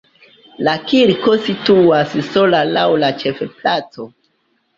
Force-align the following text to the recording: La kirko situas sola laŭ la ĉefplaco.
La 0.67 0.71
kirko 0.91 1.33
situas 1.47 2.15
sola 2.31 2.63
laŭ 2.71 2.87
la 3.05 3.11
ĉefplaco. 3.21 4.09